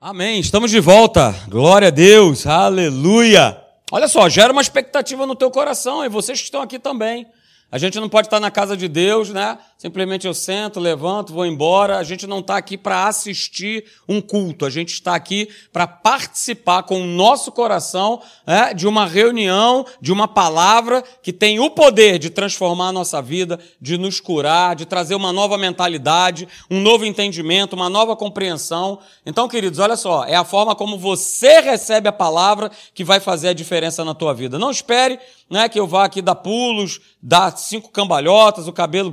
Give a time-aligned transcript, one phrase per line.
[0.00, 0.38] Amém.
[0.38, 1.34] Estamos de volta.
[1.48, 2.46] Glória a Deus.
[2.46, 3.60] Aleluia.
[3.90, 7.26] Olha só, gera uma expectativa no teu coração e vocês que estão aqui também.
[7.68, 9.58] A gente não pode estar na casa de Deus, né?
[9.80, 11.98] Simplesmente eu sento, levanto, vou embora.
[11.98, 14.66] A gente não está aqui para assistir um culto.
[14.66, 20.10] A gente está aqui para participar com o nosso coração né, de uma reunião, de
[20.12, 24.84] uma palavra que tem o poder de transformar a nossa vida, de nos curar, de
[24.84, 28.98] trazer uma nova mentalidade, um novo entendimento, uma nova compreensão.
[29.24, 33.50] Então, queridos, olha só, é a forma como você recebe a palavra que vai fazer
[33.50, 34.58] a diferença na tua vida.
[34.58, 39.12] Não espere né, que eu vá aqui dar pulos, dar cinco cambalhotas, o cabelo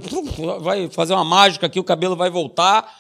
[0.60, 2.92] vai fazer uma mágica aqui, o cabelo vai voltar.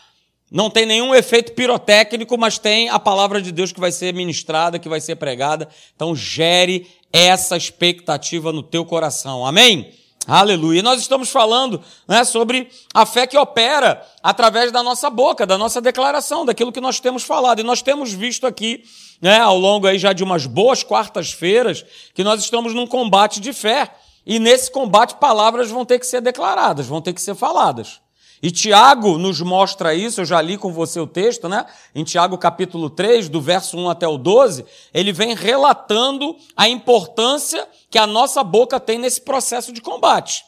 [0.52, 4.80] Não tem nenhum efeito pirotécnico, mas tem a palavra de Deus que vai ser ministrada,
[4.80, 5.68] que vai ser pregada.
[5.96, 9.46] Então gere essa expectativa no teu coração.
[9.46, 9.91] Amém?
[10.27, 10.80] Aleluia.
[10.80, 15.58] E nós estamos falando né, sobre a fé que opera através da nossa boca, da
[15.58, 17.60] nossa declaração, daquilo que nós temos falado.
[17.60, 18.84] E nós temos visto aqui
[19.22, 23.54] né, ao longo aí já de umas boas quartas-feiras, que nós estamos num combate de
[23.54, 23.91] fé.
[24.26, 28.01] E nesse combate, palavras vão ter que ser declaradas, vão ter que ser faladas.
[28.41, 31.65] E Tiago nos mostra isso, eu já li com você o texto, né?
[31.93, 37.68] Em Tiago capítulo 3, do verso 1 até o 12, ele vem relatando a importância
[37.90, 40.43] que a nossa boca tem nesse processo de combate.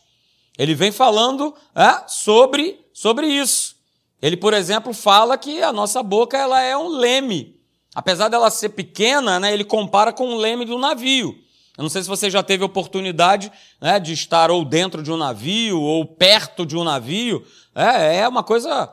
[0.58, 3.75] Ele vem falando é, sobre, sobre isso.
[4.22, 7.58] Ele, por exemplo, fala que a nossa boca ela é um leme
[7.98, 11.36] Apesar dela ser pequena, né, ele compara com o leme do navio.
[11.78, 15.17] Eu não sei se você já teve oportunidade né, de estar ou dentro de um
[15.17, 17.45] navio ou perto de um navio.
[17.75, 18.92] É, é uma coisa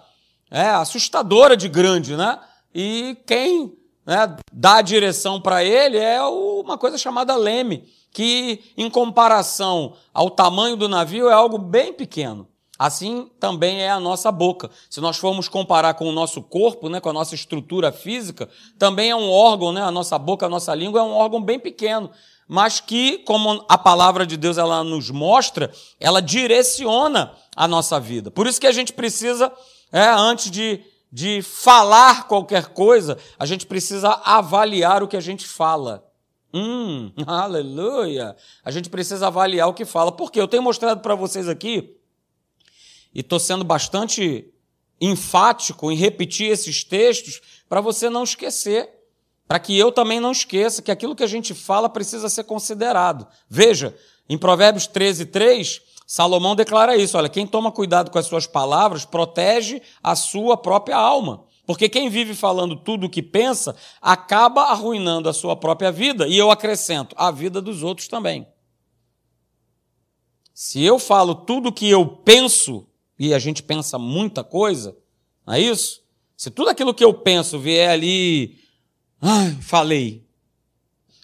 [0.50, 2.38] é, assustadora de grande, né?
[2.74, 3.72] E quem
[4.04, 10.28] né, dá a direção para ele é uma coisa chamada leme, que em comparação ao
[10.28, 12.46] tamanho do navio é algo bem pequeno.
[12.76, 14.68] Assim também é a nossa boca.
[14.90, 19.10] Se nós formos comparar com o nosso corpo, né, com a nossa estrutura física, também
[19.10, 22.10] é um órgão, né, a nossa boca, a nossa língua é um órgão bem pequeno,
[22.48, 28.30] mas que, como a palavra de Deus ela nos mostra, ela direciona a nossa vida.
[28.30, 29.52] Por isso que a gente precisa,
[29.90, 35.46] é, antes de, de falar qualquer coisa, a gente precisa avaliar o que a gente
[35.46, 36.04] fala.
[36.52, 38.36] Hum, aleluia!
[38.64, 40.12] A gente precisa avaliar o que fala.
[40.12, 41.96] Porque eu tenho mostrado para vocês aqui
[43.14, 44.52] e estou sendo bastante
[45.00, 48.88] enfático em repetir esses textos para você não esquecer,
[49.46, 53.26] para que eu também não esqueça que aquilo que a gente fala precisa ser considerado.
[53.48, 53.96] Veja,
[54.28, 59.04] em Provérbios 13, 3, Salomão declara isso: olha, quem toma cuidado com as suas palavras
[59.04, 61.44] protege a sua própria alma.
[61.66, 66.36] Porque quem vive falando tudo o que pensa acaba arruinando a sua própria vida, e
[66.36, 68.46] eu acrescento, a vida dos outros também.
[70.52, 72.86] Se eu falo tudo o que eu penso,
[73.18, 74.96] e a gente pensa muita coisa,
[75.46, 76.02] não é isso?
[76.36, 78.58] Se tudo aquilo que eu penso vier ali,
[79.24, 80.24] ai, falei,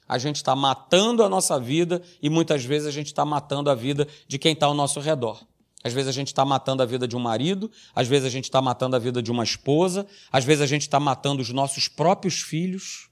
[0.08, 3.74] a gente está matando a nossa vida e muitas vezes a gente está matando a
[3.74, 5.44] vida de quem está ao nosso redor.
[5.84, 8.44] Às vezes a gente está matando a vida de um marido, às vezes a gente
[8.44, 11.88] está matando a vida de uma esposa, às vezes a gente está matando os nossos
[11.88, 13.08] próprios filhos.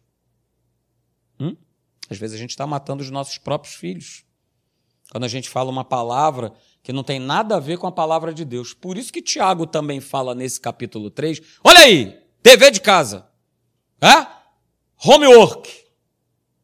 [1.38, 1.54] Hum?
[2.10, 4.24] Às vezes a gente está matando os nossos próprios filhos.
[5.10, 8.32] Quando a gente fala uma palavra que não tem nada a ver com a palavra
[8.32, 8.74] de Deus.
[8.74, 11.40] Por isso que Tiago também fala nesse capítulo 3.
[11.62, 13.28] Olha aí, dever de casa.
[14.00, 14.37] É?
[15.04, 15.70] Homework.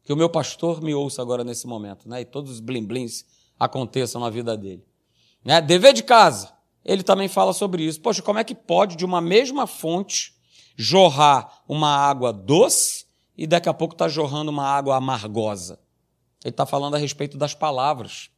[0.03, 2.21] Que o meu pastor me ouça agora nesse momento, né?
[2.21, 3.25] E todos os blim-blims
[3.59, 4.85] aconteçam na vida dele.
[5.43, 5.61] Né?
[5.61, 6.53] Dever de casa.
[6.83, 8.01] Ele também fala sobre isso.
[8.01, 10.35] Poxa, como é que pode de uma mesma fonte
[10.75, 13.05] jorrar uma água doce
[13.37, 15.79] e daqui a pouco está jorrando uma água amargosa?
[16.43, 18.29] Ele está falando a respeito das palavras.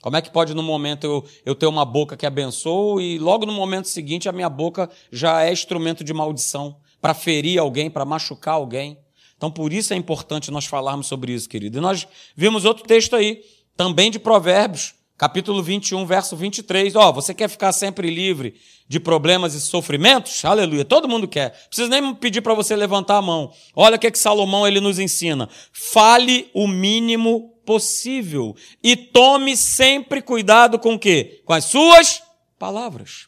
[0.00, 3.44] Como é que pode no momento eu, eu ter uma boca que abençoa e logo
[3.44, 8.04] no momento seguinte a minha boca já é instrumento de maldição para ferir alguém, para
[8.04, 9.01] machucar alguém?
[9.42, 11.78] Então por isso é importante nós falarmos sobre isso, querido.
[11.78, 13.42] E nós vimos outro texto aí,
[13.76, 16.94] também de Provérbios, capítulo 21, verso 23.
[16.94, 18.54] Ó, oh, você quer ficar sempre livre
[18.86, 20.44] de problemas e sofrimentos?
[20.44, 20.84] Aleluia.
[20.84, 21.50] Todo mundo quer.
[21.66, 23.52] Preciso nem pedir para você levantar a mão.
[23.74, 25.48] Olha o que, é que Salomão ele nos ensina.
[25.72, 28.54] Fale o mínimo possível.
[28.80, 31.42] E tome sempre cuidado com o quê?
[31.44, 32.22] Com as suas
[32.60, 33.26] palavras.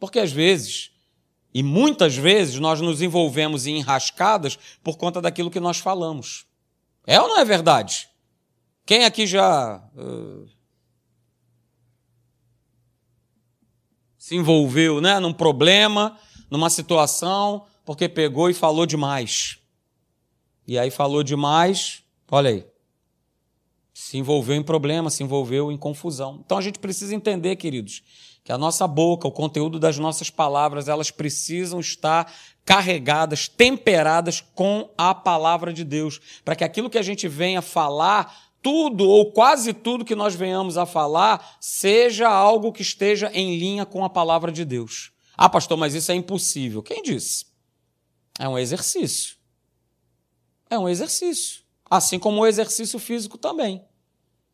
[0.00, 0.95] Porque às vezes,
[1.56, 6.44] e muitas vezes, nós nos envolvemos em enrascadas por conta daquilo que nós falamos.
[7.06, 8.10] É ou não é verdade?
[8.84, 10.46] Quem aqui já uh,
[14.18, 16.18] se envolveu né, num problema,
[16.50, 19.56] numa situação, porque pegou e falou demais?
[20.68, 22.66] E aí falou demais, Olha aí.
[23.94, 26.42] Se envolveu em problema, se envolveu em confusão.
[26.44, 28.02] Então a gente precisa entender, queridos,
[28.46, 32.32] que a nossa boca, o conteúdo das nossas palavras, elas precisam estar
[32.64, 38.52] carregadas, temperadas com a palavra de Deus, para que aquilo que a gente venha falar,
[38.62, 43.84] tudo ou quase tudo que nós venhamos a falar, seja algo que esteja em linha
[43.84, 45.10] com a palavra de Deus.
[45.36, 46.84] Ah, pastor, mas isso é impossível.
[46.84, 47.46] Quem disse?
[48.38, 49.34] É um exercício.
[50.70, 51.62] É um exercício.
[51.90, 53.84] Assim como o exercício físico também.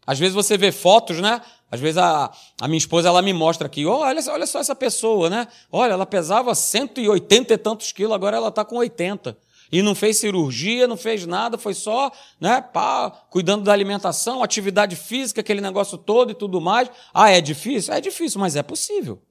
[0.06, 1.42] Às vezes você vê fotos, né?
[1.72, 2.30] Às vezes a,
[2.60, 5.48] a minha esposa ela me mostra aqui, oh, olha, olha só essa pessoa, né?
[5.70, 9.34] Olha, ela pesava 180 e tantos quilos, agora ela está com 80.
[9.72, 14.96] E não fez cirurgia, não fez nada, foi só, né, pá, cuidando da alimentação, atividade
[14.96, 16.90] física, aquele negócio todo e tudo mais.
[17.14, 17.94] Ah, é difícil?
[17.94, 19.22] É difícil, mas é possível.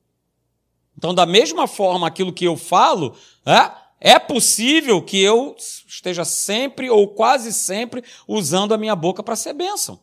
[0.98, 3.16] Então, da mesma forma, aquilo que eu falo,
[3.46, 5.56] é, é possível que eu
[5.88, 10.00] esteja sempre ou quase sempre usando a minha boca para ser bênção.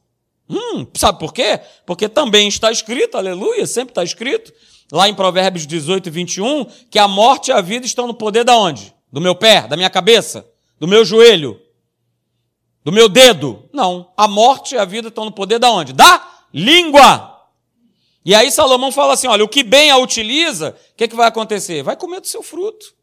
[0.48, 1.60] Hum, sabe por quê?
[1.84, 4.52] Porque também está escrito, aleluia, sempre está escrito,
[4.90, 8.56] lá em Provérbios 18, 21, que a morte e a vida estão no poder da
[8.56, 8.94] onde?
[9.12, 10.48] Do meu pé, da minha cabeça,
[10.78, 11.60] do meu joelho,
[12.82, 13.68] do meu dedo.
[13.72, 15.92] Não, a morte e a vida estão no poder da onde?
[15.92, 17.36] Da língua.
[18.24, 21.28] E aí Salomão fala assim: olha, o que bem a utiliza, o que, que vai
[21.28, 21.82] acontecer?
[21.82, 22.94] Vai comer do seu fruto.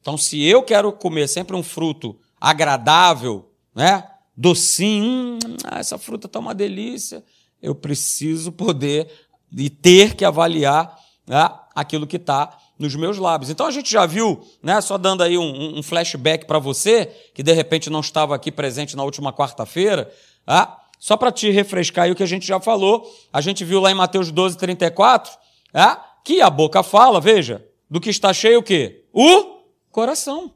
[0.00, 4.08] Então, se eu quero comer sempre um fruto agradável, né?
[4.38, 7.24] Docinho, hum, essa fruta está uma delícia.
[7.60, 9.10] Eu preciso poder
[9.50, 10.96] e ter que avaliar
[11.26, 13.50] né, aquilo que está nos meus lábios.
[13.50, 17.42] Então a gente já viu, né, só dando aí um, um flashback para você, que
[17.42, 20.08] de repente não estava aqui presente na última quarta-feira,
[20.46, 20.78] tá?
[21.00, 23.90] só para te refrescar aí o que a gente já falou, a gente viu lá
[23.90, 25.32] em Mateus 12, 34,
[25.72, 26.20] tá?
[26.24, 29.04] que a boca fala, veja, do que está cheio o quê?
[29.12, 30.52] O coração.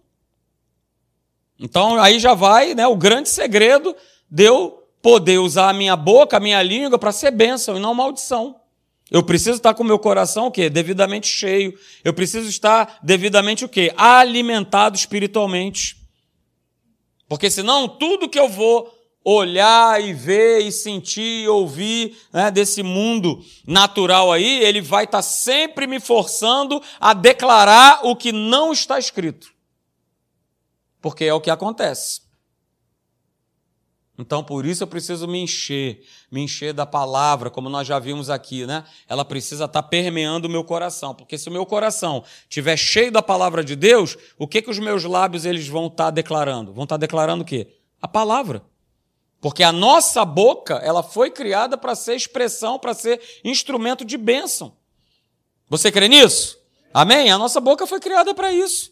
[1.63, 3.95] Então aí já vai né, o grande segredo
[4.29, 7.95] de eu poder usar a minha boca, a minha língua para ser bênção e não
[7.95, 8.57] maldição.
[9.09, 10.69] Eu preciso estar com o meu coração o quê?
[10.69, 11.79] Devidamente cheio.
[12.03, 13.93] Eu preciso estar devidamente o quê?
[13.97, 15.97] Alimentado espiritualmente.
[17.29, 18.93] Porque senão tudo que eu vou
[19.25, 25.23] olhar e ver e sentir e ouvir né, desse mundo natural aí, ele vai estar
[25.23, 29.52] sempre me forçando a declarar o que não está escrito
[31.03, 32.23] porque é o que acontece.
[34.19, 38.31] Então, por isso eu preciso me encher, me encher da palavra, como nós já vimos
[38.31, 38.85] aqui, né?
[39.09, 43.23] Ela precisa estar permeando o meu coração, porque se o meu coração estiver cheio da
[43.23, 46.73] palavra de Deus, o que que os meus lábios eles vão estar declarando?
[46.73, 47.75] Vão estar declarando o quê?
[48.01, 48.63] A palavra.
[49.41, 54.77] Porque a nossa boca, ela foi criada para ser expressão, para ser instrumento de bênção.
[55.69, 56.59] Você crê nisso?
[56.95, 57.31] Amém?
[57.31, 58.92] A nossa boca foi criada para isso.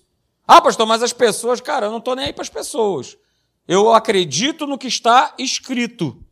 [0.53, 3.17] Ah, pastor, mas as pessoas, cara, eu não estou nem aí para as pessoas.
[3.69, 6.25] Eu acredito no que está escrito.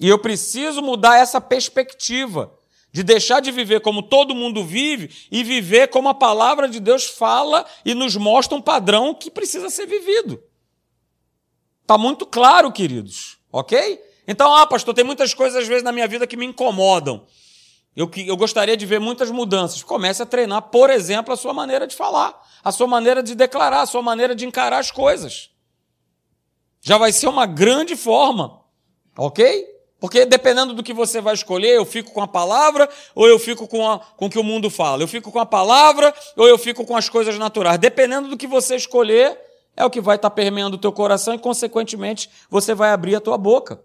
[0.00, 2.52] E eu preciso mudar essa perspectiva
[2.90, 7.04] de deixar de viver como todo mundo vive e viver como a palavra de Deus
[7.04, 10.42] fala e nos mostra um padrão que precisa ser vivido.
[11.82, 14.02] Está muito claro, queridos, ok?
[14.26, 17.24] Então, ah, pastor, tem muitas coisas às vezes na minha vida que me incomodam.
[17.96, 19.82] Eu, eu gostaria de ver muitas mudanças.
[19.82, 23.82] Comece a treinar, por exemplo, a sua maneira de falar, a sua maneira de declarar,
[23.82, 25.50] a sua maneira de encarar as coisas.
[26.80, 28.60] Já vai ser uma grande forma,
[29.16, 29.74] ok?
[30.00, 33.66] Porque dependendo do que você vai escolher, eu fico com a palavra ou eu fico
[33.66, 35.02] com, a, com o que o mundo fala.
[35.02, 37.78] Eu fico com a palavra ou eu fico com as coisas naturais.
[37.78, 39.40] Dependendo do que você escolher,
[39.76, 43.20] é o que vai estar permeando o teu coração e, consequentemente, você vai abrir a
[43.20, 43.80] tua boca.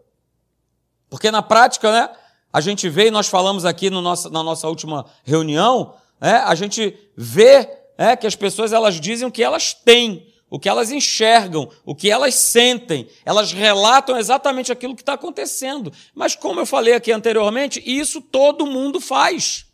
[1.10, 2.10] Porque na prática, né?
[2.52, 6.56] A gente vê, e nós falamos aqui no nosso, na nossa última reunião, é, a
[6.56, 10.92] gente vê é, que as pessoas elas dizem o que elas têm, o que elas
[10.92, 13.08] enxergam, o que elas sentem.
[13.24, 15.94] Elas relatam exatamente aquilo que está acontecendo.
[16.16, 19.68] Mas, como eu falei aqui anteriormente, isso todo mundo faz.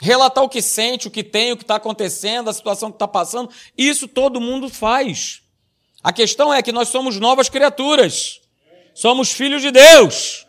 [0.00, 3.06] Relatar o que sente, o que tem, o que está acontecendo, a situação que está
[3.06, 5.42] passando, isso todo mundo faz.
[6.02, 8.40] A questão é que nós somos novas criaturas,
[8.94, 10.46] somos filhos de Deus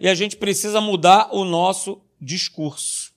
[0.00, 3.12] e a gente precisa mudar o nosso discurso.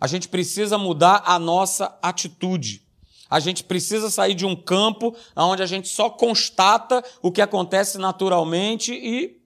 [0.00, 2.82] A gente precisa mudar a nossa atitude.
[3.28, 7.98] A gente precisa sair de um campo onde a gente só constata o que acontece
[7.98, 9.40] naturalmente e.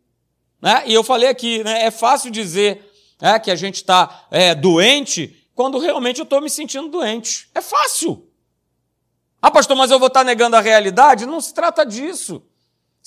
[0.62, 0.84] Né?
[0.86, 1.84] E eu falei aqui, né?
[1.84, 2.88] é fácil dizer
[3.20, 7.48] né, que a gente está é, doente quando realmente eu estou me sentindo doente.
[7.54, 8.28] É fácil.
[9.42, 11.26] Ah, pastor, mas eu vou estar tá negando a realidade?
[11.26, 12.42] Não se trata disso.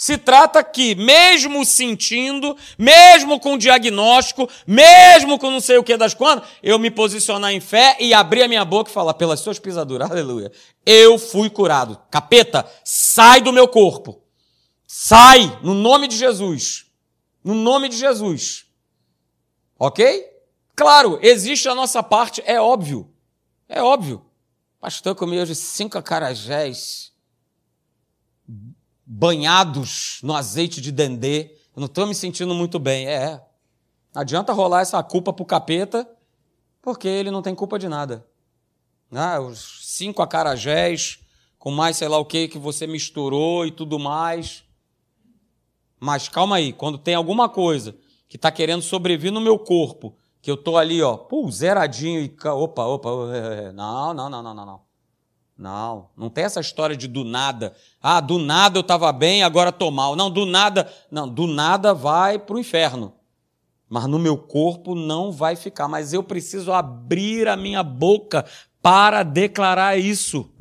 [0.01, 6.15] Se trata que, mesmo sentindo, mesmo com diagnóstico, mesmo com não sei o que das
[6.15, 9.60] quantas, eu me posicionar em fé e abrir a minha boca e falar, pelas suas
[9.60, 10.51] pisaduras, aleluia,
[10.84, 12.01] eu fui curado.
[12.10, 14.24] Capeta, sai do meu corpo.
[14.88, 16.88] Sai, no nome de Jesus.
[17.43, 18.65] No nome de Jesus.
[19.77, 20.25] Ok?
[20.75, 23.08] Claro, existe a nossa parte, é óbvio.
[23.70, 24.25] É óbvio.
[24.79, 27.12] Pastor, comi hoje cinco acarajés
[29.13, 31.51] banhados no azeite de dendê.
[31.75, 33.08] Eu não estou me sentindo muito bem.
[33.08, 33.46] É.
[34.13, 36.10] Não adianta rolar essa culpa pro capeta,
[36.82, 38.25] porque ele não tem culpa de nada.
[39.12, 41.20] Ah, os cinco acarajés,
[41.60, 44.63] com mais sei lá o que que você misturou e tudo mais.
[46.00, 47.98] Mas calma aí, quando tem alguma coisa
[48.30, 52.34] que está querendo sobreviver no meu corpo que eu tô ali, ó, pô, zeradinho e
[52.48, 54.90] opa, opa, é, é, não, não, não, não, não, não.
[55.62, 57.75] Não, não tem essa história de do nada.
[58.01, 60.15] Ah, do nada eu estava bem, agora tô mal.
[60.15, 63.13] Não, do nada, não, do nada vai para o inferno.
[63.88, 65.88] Mas no meu corpo não vai ficar.
[65.88, 68.44] Mas eu preciso abrir a minha boca
[68.82, 70.51] para declarar isso.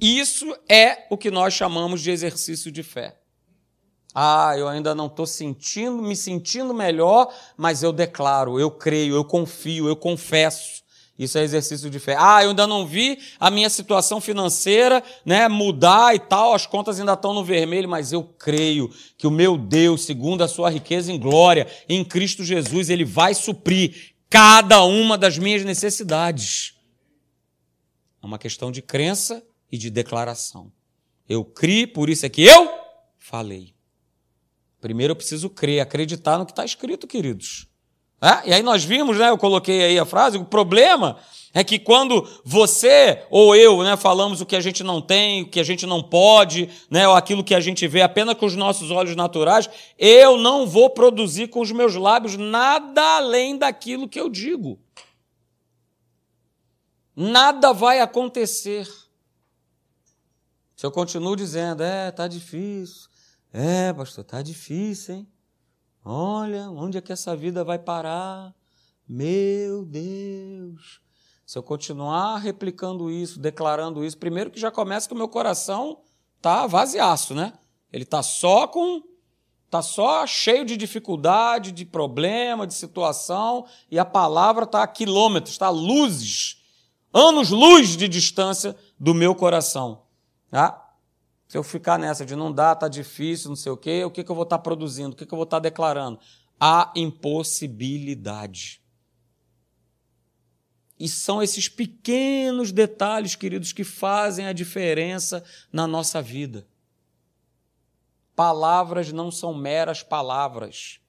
[0.00, 3.20] Isso é o que nós chamamos de exercício de fé.
[4.14, 9.26] Ah, eu ainda não estou sentindo, me sentindo melhor, mas eu declaro, eu creio, eu
[9.26, 10.79] confio, eu confesso.
[11.20, 12.16] Isso é exercício de fé.
[12.18, 16.98] Ah, eu ainda não vi a minha situação financeira né, mudar e tal, as contas
[16.98, 21.12] ainda estão no vermelho, mas eu creio que o meu Deus, segundo a sua riqueza
[21.12, 26.72] em glória, em Cristo Jesus, ele vai suprir cada uma das minhas necessidades.
[28.22, 30.72] É uma questão de crença e de declaração.
[31.28, 32.66] Eu criei, por isso é que eu
[33.18, 33.74] falei.
[34.80, 37.69] Primeiro eu preciso crer, acreditar no que está escrito, queridos.
[38.22, 38.50] É?
[38.50, 39.30] E aí nós vimos, né?
[39.30, 40.36] Eu coloquei aí a frase.
[40.36, 41.16] O problema
[41.54, 45.48] é que quando você ou eu, né, falamos o que a gente não tem, o
[45.48, 48.54] que a gente não pode, né, ou aquilo que a gente vê apenas com os
[48.54, 54.20] nossos olhos naturais, eu não vou produzir com os meus lábios nada além daquilo que
[54.20, 54.78] eu digo.
[57.16, 58.86] Nada vai acontecer.
[60.76, 63.08] Se eu continuo dizendo, é, tá difícil,
[63.52, 65.28] é, pastor, tá difícil, hein?
[66.12, 68.52] Olha, onde é que essa vida vai parar?
[69.08, 71.00] Meu Deus.
[71.46, 76.00] Se eu continuar replicando isso, declarando isso, primeiro que já começa que o meu coração
[76.42, 77.52] tá vaziaço, né?
[77.92, 79.04] Ele tá só com
[79.70, 85.54] tá só cheio de dificuldade, de problema, de situação, e a palavra está a quilômetros,
[85.54, 86.60] está a luzes,
[87.14, 90.02] anos-luz de distância do meu coração.
[90.50, 90.79] Tá?
[91.50, 94.22] Se eu ficar nessa de não dá, tá difícil, não sei o quê, o que,
[94.22, 95.14] que eu vou estar tá produzindo?
[95.14, 96.20] O que, que eu vou estar tá declarando?
[96.60, 98.80] A impossibilidade.
[100.96, 105.42] E são esses pequenos detalhes, queridos, que fazem a diferença
[105.72, 106.68] na nossa vida.
[108.36, 111.00] Palavras não são meras palavras.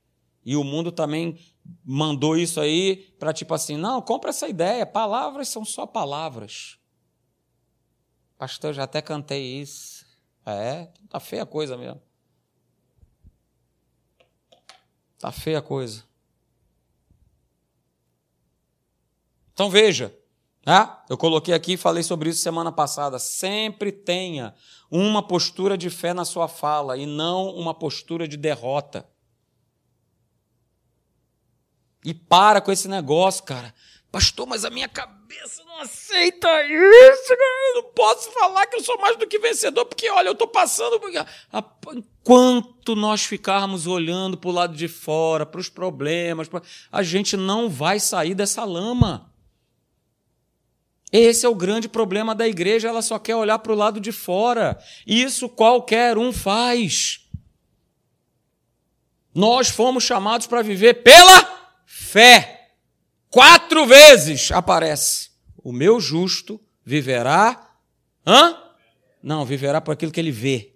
[0.43, 1.37] E o mundo também
[1.85, 6.79] mandou isso aí para tipo assim: não, compra essa ideia, palavras são só palavras.
[8.39, 10.00] Pastor, já até cantei isso.
[10.45, 12.01] É, tá feia a coisa mesmo.
[15.19, 16.03] Tá feia a coisa.
[19.53, 20.15] Então veja,
[20.65, 20.97] né?
[21.07, 23.19] eu coloquei aqui e falei sobre isso semana passada.
[23.19, 24.55] Sempre tenha
[24.89, 29.07] uma postura de fé na sua fala e não uma postura de derrota.
[32.03, 33.73] E para com esse negócio, cara.
[34.11, 37.33] Pastor, mas a minha cabeça não aceita isso.
[37.33, 40.49] Eu não posso falar que eu sou mais do que vencedor, porque olha, eu estou
[40.49, 40.99] passando.
[41.95, 46.49] Enquanto nós ficarmos olhando para o lado de fora, para os problemas,
[46.91, 49.31] a gente não vai sair dessa lama.
[51.09, 54.11] Esse é o grande problema da igreja, ela só quer olhar para o lado de
[54.11, 54.77] fora.
[55.07, 57.29] Isso qualquer um faz.
[59.33, 62.57] Nós fomos chamados para viver pela fé.
[63.29, 65.29] Quatro vezes aparece:
[65.63, 67.69] o meu justo viverá.
[68.25, 68.57] Hã?
[69.21, 70.73] Não, viverá por aquilo que ele vê.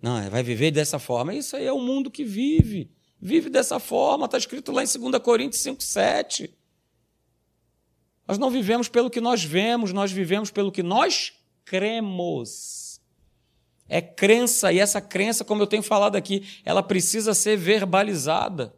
[0.00, 1.34] Não, vai viver dessa forma.
[1.34, 2.90] Isso aí é o mundo que vive.
[3.20, 4.26] Vive dessa forma.
[4.26, 6.54] Está escrito lá em 2 Coríntios 5, 7.
[8.26, 11.32] Nós não vivemos pelo que nós vemos, nós vivemos pelo que nós
[11.64, 13.00] cremos.
[13.88, 18.74] É crença, e essa crença, como eu tenho falado aqui, ela precisa ser verbalizada.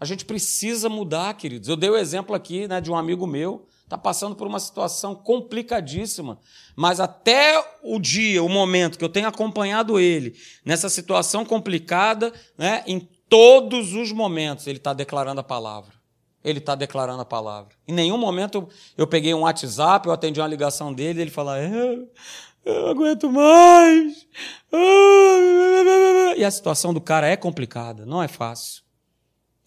[0.00, 1.68] A gente precisa mudar, queridos.
[1.68, 5.14] Eu dei o exemplo aqui né, de um amigo meu, está passando por uma situação
[5.14, 6.38] complicadíssima,
[6.76, 12.84] mas até o dia, o momento que eu tenho acompanhado ele nessa situação complicada, né,
[12.86, 15.98] em todos os momentos ele está declarando a palavra.
[16.44, 17.74] Ele está declarando a palavra.
[17.86, 21.98] Em nenhum momento eu, peguei um WhatsApp, eu atendi uma ligação dele, ele fala: é,
[22.64, 24.26] eu não aguento mais.
[26.36, 28.87] E a situação do cara é complicada, não é fácil.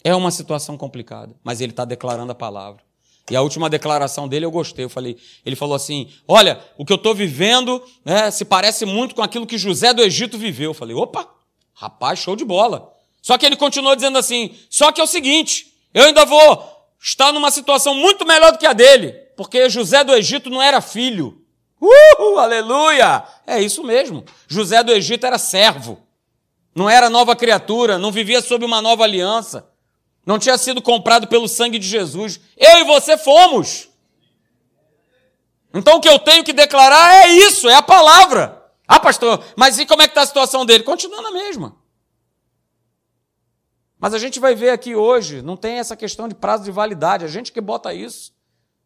[0.04, 2.82] É uma situação complicada, mas ele está declarando a palavra.
[3.30, 4.84] E a última declaração dele eu gostei.
[4.84, 5.16] Eu falei,
[5.46, 9.46] ele falou assim: Olha, o que eu estou vivendo né, se parece muito com aquilo
[9.46, 10.70] que José do Egito viveu.
[10.70, 11.28] Eu falei, opa,
[11.72, 12.92] rapaz, show de bola.
[13.20, 16.68] Só que ele continuou dizendo assim: só que é o seguinte, eu ainda vou
[17.00, 20.80] estar numa situação muito melhor do que a dele, porque José do Egito não era
[20.80, 21.40] filho.
[21.80, 23.24] Uhul, aleluia!
[23.46, 24.24] É isso mesmo.
[24.46, 26.00] José do Egito era servo,
[26.74, 29.68] não era nova criatura, não vivia sob uma nova aliança,
[30.24, 32.40] não tinha sido comprado pelo sangue de Jesus.
[32.56, 33.88] Eu e você fomos.
[35.74, 38.62] Então o que eu tenho que declarar é isso, é a palavra.
[38.86, 40.84] Ah, pastor, mas e como é que está a situação dele?
[40.84, 41.76] Continua na mesma.
[43.98, 47.24] Mas a gente vai ver aqui hoje, não tem essa questão de prazo de validade,
[47.24, 48.32] a gente que bota isso.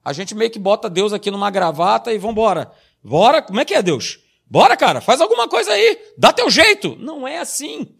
[0.04, 2.70] A gente meio que bota Deus aqui numa gravata e vambora.
[3.02, 4.20] Bora, como é que é Deus?
[4.48, 6.94] Bora, cara, faz alguma coisa aí, dá teu jeito.
[7.00, 7.96] Não é assim.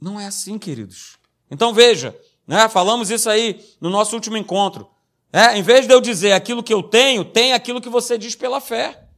[0.00, 1.18] Não é assim, queridos.
[1.50, 4.88] Então veja, né, falamos isso aí no nosso último encontro.
[5.32, 8.34] É, em vez de eu dizer aquilo que eu tenho, tem aquilo que você diz
[8.34, 9.08] pela fé.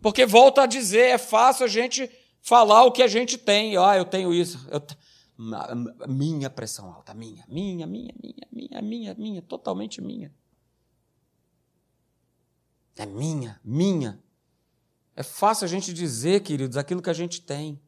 [0.00, 3.76] Porque volta a dizer, é fácil a gente falar o que a gente tem.
[3.76, 4.66] Ah, eu tenho isso.
[4.70, 4.80] Eu
[5.36, 10.32] minha pressão alta, minha, minha, minha, minha, minha, minha, minha, totalmente minha.
[12.96, 14.22] É minha, minha.
[15.16, 17.80] É fácil a gente dizer, queridos, aquilo que a gente tem.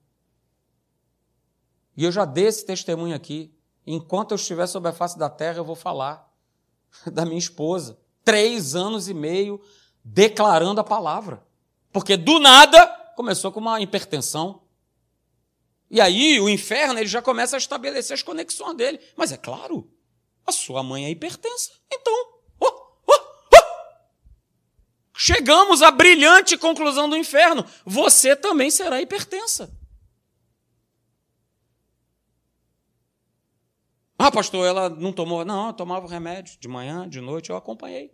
[1.97, 3.55] E eu já dei esse testemunho aqui.
[3.87, 6.27] Enquanto eu estiver sobre a face da terra, eu vou falar.
[7.13, 7.99] da minha esposa.
[8.25, 9.61] Três anos e meio
[10.05, 11.45] declarando a palavra.
[11.93, 12.87] Porque do nada
[13.17, 14.63] começou com uma hipertensão.
[15.91, 19.01] E aí o inferno ele já começa a estabelecer as conexões dele.
[19.17, 19.91] Mas é claro,
[20.45, 21.73] a sua mãe é hipertensa.
[21.91, 22.13] Então,
[22.61, 22.67] oh,
[23.07, 23.13] oh,
[23.53, 23.57] oh.
[25.15, 27.65] chegamos à brilhante conclusão do inferno.
[27.85, 29.73] Você também será hipertensa.
[34.19, 35.45] Ah, pastor, ela não tomou.
[35.45, 38.11] Não, eu tomava remédio de manhã, de noite, eu acompanhei.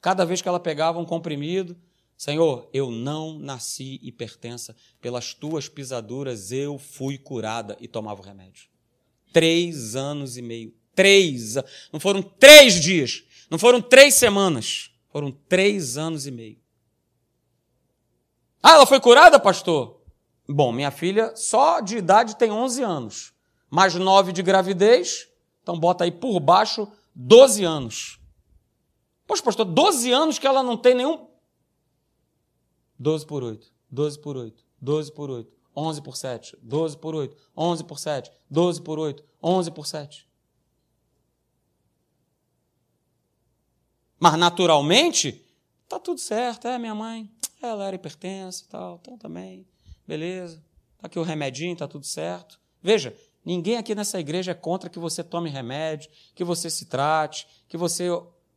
[0.00, 1.76] Cada vez que ela pegava um comprimido,
[2.16, 8.68] Senhor, eu não nasci hipertensa, pelas tuas pisaduras eu fui curada e tomava o remédio.
[9.32, 10.74] Três anos e meio.
[10.94, 11.54] Três.
[11.92, 16.60] Não foram três dias, não foram três semanas, foram três anos e meio.
[18.62, 20.02] Ah, ela foi curada, pastor?
[20.48, 23.31] Bom, minha filha só de idade tem 11 anos
[23.72, 25.26] mais nove de gravidez,
[25.62, 28.20] então bota aí por baixo 12 anos.
[29.26, 31.26] Poxa, pastor, 12 anos que ela não tem nenhum.
[32.98, 37.36] 12 por 8, 12 por 8, 12 por 8, 11 por 7, 12 por 8,
[37.56, 40.28] 11 por 7, 12 por 8, 11 por 7.
[44.20, 45.42] Mas naturalmente,
[45.88, 47.32] tá tudo certo, é minha mãe,
[47.62, 49.66] ela era hipertensa e tal, então também,
[50.06, 50.62] beleza,
[50.98, 52.60] tá aqui o remedinho, tá tudo certo.
[52.82, 57.46] Veja, Ninguém aqui nessa igreja é contra que você tome remédio, que você se trate,
[57.68, 58.08] que você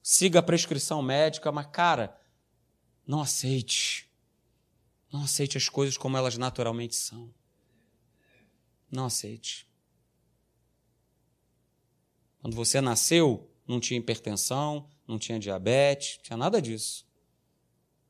[0.01, 2.15] siga a prescrição médica, mas, cara,
[3.07, 4.07] não aceite.
[5.11, 7.33] Não aceite as coisas como elas naturalmente são.
[8.91, 9.67] Não aceite.
[12.39, 17.07] Quando você nasceu, não tinha hipertensão, não tinha diabetes, não tinha nada disso.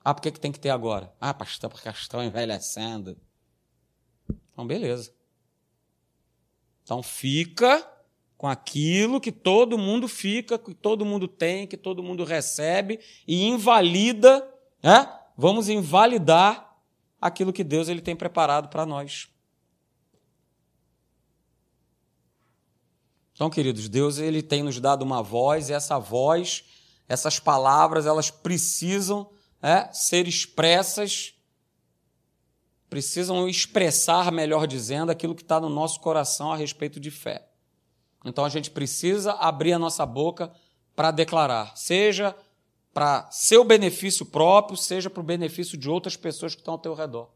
[0.03, 1.15] Ah, por que, que tem que ter agora?
[1.19, 3.17] Ah, pastor, porque estão envelhecendo.
[4.51, 5.13] Então, beleza.
[6.85, 7.85] Então fica
[8.37, 13.43] com aquilo que todo mundo fica, que todo mundo tem, que todo mundo recebe e
[13.43, 14.47] invalida,
[14.83, 15.11] né?
[15.35, 16.77] Vamos invalidar
[17.19, 19.27] aquilo que Deus ele tem preparado para nós.
[23.33, 26.63] Então, queridos, Deus ele tem nos dado uma voz, e essa voz,
[27.09, 29.29] essas palavras, elas precisam
[29.61, 31.34] é, ser expressas
[32.89, 37.47] precisam expressar, melhor dizendo, aquilo que está no nosso coração a respeito de fé.
[38.23, 40.51] Então a gente precisa abrir a nossa boca
[40.95, 42.35] para declarar, seja
[42.93, 46.93] para seu benefício próprio, seja para o benefício de outras pessoas que estão ao teu
[46.93, 47.29] redor.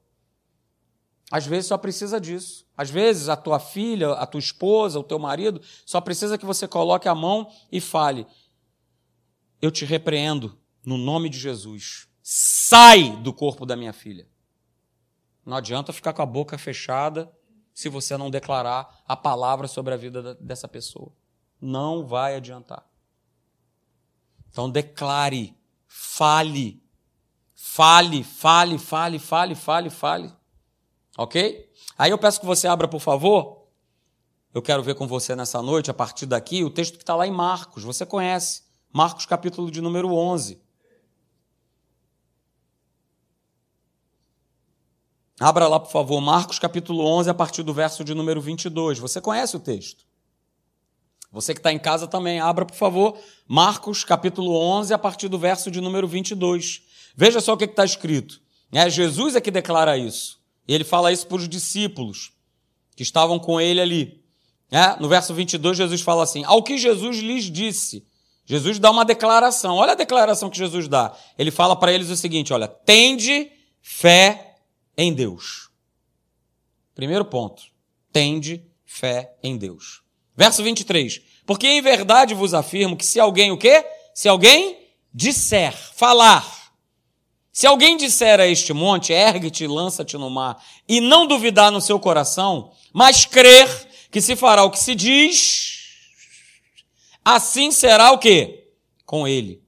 [1.29, 2.65] Às vezes só precisa disso.
[2.75, 6.67] Às vezes a tua filha, a tua esposa, o teu marido, só precisa que você
[6.67, 8.25] coloque a mão e fale:
[9.61, 12.07] Eu te repreendo no nome de Jesus.
[12.23, 14.27] Sai do corpo da minha filha.
[15.49, 17.31] Não adianta ficar com a boca fechada
[17.73, 21.11] se você não declarar a palavra sobre a vida dessa pessoa.
[21.59, 22.85] Não vai adiantar.
[24.51, 25.57] Então declare,
[25.87, 26.83] fale,
[27.55, 30.33] fale, fale, fale, fale, fale, fale.
[31.17, 31.67] Ok?
[31.97, 33.67] Aí eu peço que você abra, por favor.
[34.53, 37.25] Eu quero ver com você nessa noite, a partir daqui, o texto que está lá
[37.25, 37.83] em Marcos.
[37.83, 38.63] Você conhece.
[38.93, 40.61] Marcos, capítulo de número 11.
[45.39, 48.99] Abra lá, por favor, Marcos capítulo 11, a partir do verso de número 22.
[48.99, 50.03] Você conhece o texto?
[51.31, 55.39] Você que está em casa também, abra, por favor, Marcos capítulo 11, a partir do
[55.39, 56.81] verso de número 22.
[57.15, 58.41] Veja só o que está escrito.
[58.73, 60.39] É Jesus é que declara isso.
[60.67, 62.33] Ele fala isso para os discípulos
[62.95, 64.21] que estavam com ele ali.
[64.69, 68.05] É, no verso 22, Jesus fala assim: Ao que Jesus lhes disse.
[68.45, 69.75] Jesus dá uma declaração.
[69.75, 71.15] Olha a declaração que Jesus dá.
[71.37, 74.48] Ele fala para eles o seguinte: Olha, tende fé
[74.99, 75.69] em Deus.
[76.93, 77.63] Primeiro ponto.
[78.11, 80.01] Tende fé em Deus.
[80.35, 81.21] Verso 23.
[81.45, 83.85] Porque em verdade vos afirmo que se alguém o quê?
[84.13, 84.77] Se alguém
[85.13, 86.73] disser, falar.
[87.49, 91.79] Se alguém disser a este monte, ergue-te e lança-te no mar, e não duvidar no
[91.79, 93.67] seu coração, mas crer
[94.11, 95.95] que se fará o que se diz,
[97.23, 98.67] assim será o quê?
[99.05, 99.63] Com ele.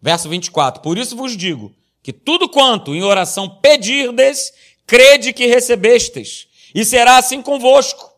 [0.00, 0.82] Verso 24.
[0.82, 4.52] Por isso vos digo que tudo quanto em oração pedirdes,
[4.86, 8.10] crede que recebestes, e será assim convosco.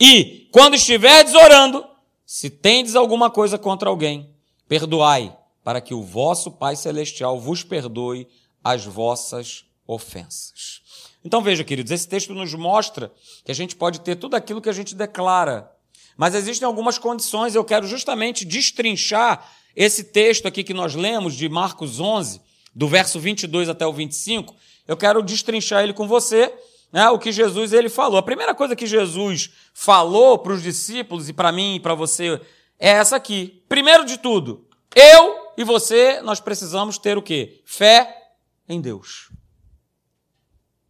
[0.00, 1.84] E, quando estiverdes orando,
[2.24, 4.30] se tendes alguma coisa contra alguém,
[4.68, 8.28] perdoai, para que o vosso Pai Celestial vos perdoe
[8.62, 10.80] as vossas ofensas.
[11.24, 13.12] Então veja, queridos, esse texto nos mostra
[13.44, 15.70] que a gente pode ter tudo aquilo que a gente declara,
[16.16, 21.48] mas existem algumas condições, eu quero justamente destrinchar esse texto aqui que nós lemos, de
[21.48, 22.40] Marcos 11,
[22.74, 24.54] do verso 22 até o 25,
[24.86, 26.52] eu quero destrinchar ele com você
[26.92, 28.18] né, o que Jesus ele falou.
[28.18, 32.40] A primeira coisa que Jesus falou para os discípulos e para mim e para você
[32.78, 33.62] é essa aqui.
[33.68, 37.62] Primeiro de tudo, eu e você, nós precisamos ter o quê?
[37.64, 38.32] Fé
[38.68, 39.30] em Deus.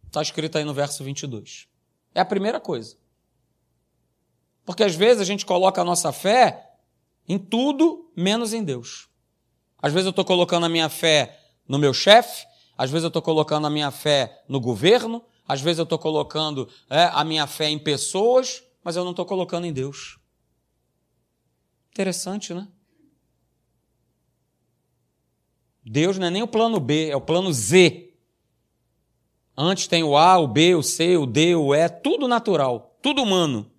[0.07, 1.67] Está escrito aí no verso 22.
[2.15, 2.97] É a primeira coisa.
[4.65, 6.71] Porque às vezes a gente coloca a nossa fé
[7.27, 9.07] em tudo menos em Deus.
[9.81, 11.38] Às vezes eu estou colocando a minha fé
[11.69, 15.77] no meu chefe, às vezes eu estou colocando a minha fé no governo, às vezes
[15.77, 19.71] eu estou colocando é, a minha fé em pessoas, mas eu não estou colocando em
[19.71, 20.17] Deus.
[21.91, 22.67] Interessante, né?
[25.85, 28.13] Deus não é nem o plano B, é o plano Z.
[29.55, 33.21] Antes tem o A, o B, o C, o D, o E, tudo natural, tudo
[33.21, 33.71] humano.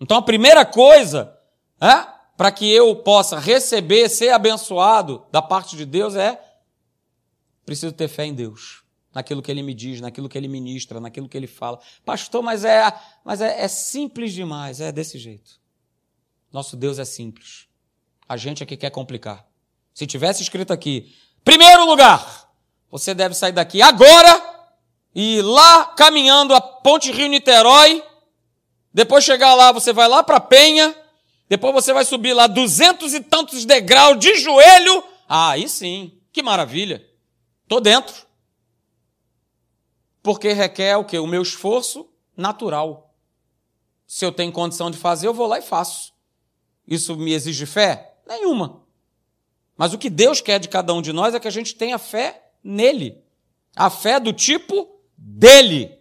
[0.00, 1.36] Então a primeira coisa
[1.80, 6.49] é, para que eu possa receber, ser abençoado da parte de Deus é
[7.70, 8.82] preciso ter fé em Deus
[9.14, 11.78] naquilo que ele me diz, naquilo que ele ministra, naquilo que ele fala.
[12.04, 12.92] Pastor, mas é,
[13.24, 15.52] mas é, é simples demais, é desse jeito.
[16.52, 17.68] Nosso Deus é simples.
[18.28, 19.46] A gente é que quer complicar.
[19.94, 22.50] Se tivesse escrito aqui, primeiro lugar,
[22.90, 24.66] você deve sair daqui agora
[25.14, 28.02] e ir lá caminhando a Ponte Rio Niterói.
[28.92, 30.92] Depois chegar lá, você vai lá para Penha.
[31.48, 35.04] Depois você vai subir lá duzentos e tantos degraus de joelho.
[35.28, 37.09] Ah, aí sim, que maravilha.
[37.70, 38.26] Tô dentro.
[40.24, 41.20] Porque requer o quê?
[41.20, 43.14] O meu esforço natural.
[44.08, 46.12] Se eu tenho condição de fazer, eu vou lá e faço.
[46.84, 48.16] Isso me exige fé?
[48.26, 48.82] Nenhuma.
[49.76, 51.96] Mas o que Deus quer de cada um de nós é que a gente tenha
[51.96, 53.22] fé nele.
[53.76, 55.96] A fé do tipo dele.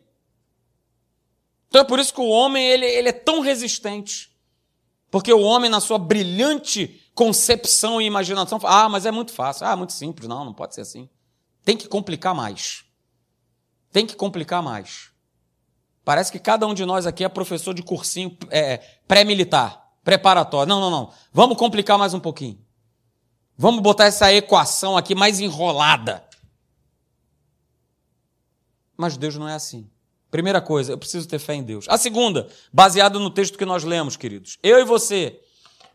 [1.67, 4.35] Então é por isso que o homem ele, ele é tão resistente.
[5.11, 9.67] Porque o homem, na sua brilhante concepção e imaginação, fala, ah, mas é muito fácil,
[9.67, 10.27] ah, muito simples.
[10.27, 11.07] Não, não pode ser assim.
[11.69, 12.83] Tem que complicar mais.
[13.91, 15.11] Tem que complicar mais.
[16.03, 18.77] Parece que cada um de nós aqui é professor de cursinho é,
[19.07, 20.67] pré-militar, preparatório.
[20.67, 21.13] Não, não, não.
[21.31, 22.59] Vamos complicar mais um pouquinho.
[23.55, 26.27] Vamos botar essa equação aqui mais enrolada.
[28.97, 29.87] Mas Deus não é assim.
[30.31, 31.85] Primeira coisa, eu preciso ter fé em Deus.
[31.87, 34.57] A segunda, baseada no texto que nós lemos, queridos.
[34.63, 35.39] Eu e você,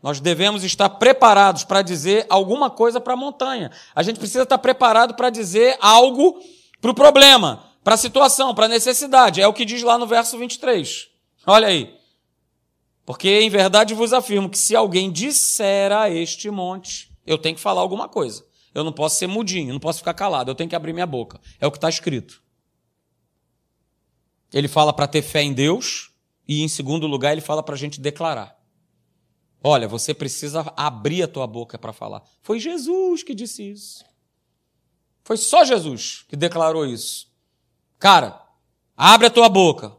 [0.05, 3.71] nós devemos estar preparados para dizer alguma coisa para a montanha.
[3.95, 6.39] A gente precisa estar preparado para dizer algo
[6.79, 9.41] para o problema para a situação, para a necessidade.
[9.41, 11.07] É o que diz lá no verso 23.
[11.47, 11.95] Olha aí.
[13.03, 17.61] Porque em verdade vos afirmo que se alguém disser a este monte, eu tenho que
[17.61, 18.45] falar alguma coisa.
[18.75, 21.41] Eu não posso ser mudinho, não posso ficar calado, eu tenho que abrir minha boca.
[21.59, 22.43] É o que está escrito.
[24.53, 26.11] Ele fala para ter fé em Deus,
[26.47, 28.54] e em segundo lugar, ele fala para a gente declarar.
[29.67, 32.21] Olha, você precisa abrir a tua boca para falar.
[32.43, 34.05] Foi Jesus que disse isso.
[35.23, 37.27] Foi só Jesus que declarou isso.
[37.97, 38.39] Cara,
[38.95, 39.91] abre a tua boca.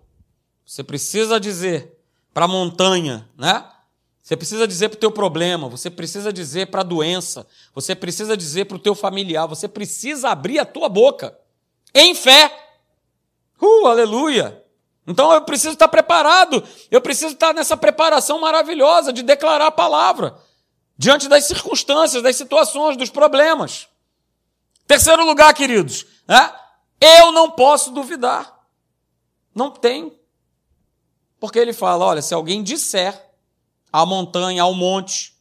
[0.64, 1.98] Você precisa dizer
[2.32, 3.68] para a montanha, né?
[4.22, 8.36] Você precisa dizer para o teu problema, você precisa dizer para a doença, você precisa
[8.36, 11.36] dizer para o teu familiar, você precisa abrir a tua boca
[11.92, 12.56] em fé.
[13.60, 14.64] Uh, aleluia!
[15.06, 20.36] Então eu preciso estar preparado, eu preciso estar nessa preparação maravilhosa de declarar a palavra
[20.98, 23.88] diante das circunstâncias, das situações, dos problemas.
[24.86, 26.52] Terceiro lugar, queridos, né?
[27.00, 28.56] Eu não posso duvidar.
[29.54, 30.18] Não tem.
[31.38, 33.30] Porque ele fala: olha, se alguém disser
[33.92, 35.36] à montanha, ao monte,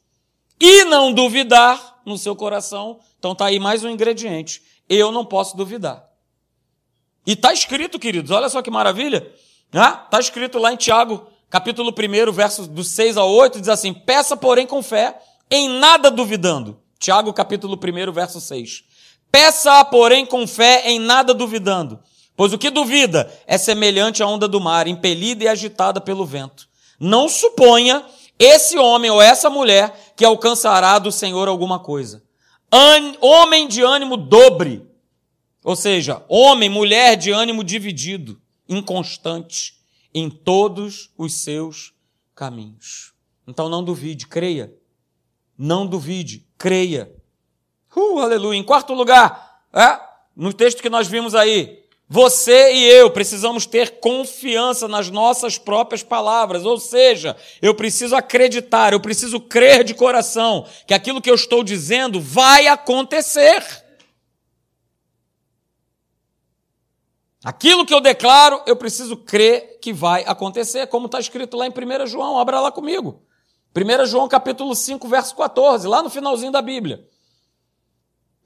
[0.59, 4.63] e não duvidar no seu coração, então está aí mais um ingrediente.
[4.87, 6.07] Eu não posso duvidar.
[7.25, 9.33] E está escrito, queridos, olha só que maravilha.
[9.75, 14.37] Está escrito lá em Tiago, capítulo 1, versos do 6 ao 8, diz assim: Peça,
[14.37, 15.19] porém, com fé,
[15.51, 16.79] em nada duvidando.
[16.97, 18.85] Tiago, capítulo 1, verso 6.
[19.29, 21.99] Peça, porém, com fé, em nada duvidando.
[22.37, 26.69] Pois o que duvida é semelhante à onda do mar, impelida e agitada pelo vento.
[26.97, 28.01] Não suponha
[28.39, 32.23] esse homem ou essa mulher que alcançará do Senhor alguma coisa.
[33.19, 34.85] Homem de ânimo dobre,
[35.65, 39.79] ou seja, homem, mulher de ânimo dividido, inconstante
[40.13, 41.93] em todos os seus
[42.33, 43.13] caminhos.
[43.47, 44.73] Então não duvide, creia.
[45.57, 47.13] Não duvide, creia.
[47.95, 48.57] Uh, aleluia.
[48.57, 49.99] Em quarto lugar, é,
[50.35, 56.03] no texto que nós vimos aí, você e eu precisamos ter confiança nas nossas próprias
[56.03, 61.35] palavras, ou seja, eu preciso acreditar, eu preciso crer de coração que aquilo que eu
[61.35, 63.84] estou dizendo vai acontecer.
[67.45, 71.69] Aquilo que eu declaro, eu preciso crer que vai acontecer, como está escrito lá em
[71.69, 73.21] 1 João, abra lá comigo.
[73.75, 77.05] 1 João capítulo 5, verso 14, lá no finalzinho da Bíblia.